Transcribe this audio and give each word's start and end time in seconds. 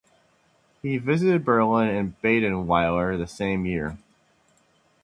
He 0.81 0.97
visited 0.97 1.45
Berlin 1.45 1.87
and 1.89 2.19
Badenweiler 2.23 3.19
the 3.19 3.27
same 3.27 3.67
year. 3.67 3.99